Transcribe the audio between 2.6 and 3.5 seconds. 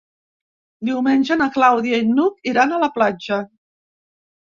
a la platja.